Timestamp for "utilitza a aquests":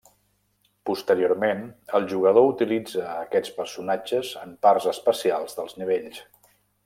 2.53-3.53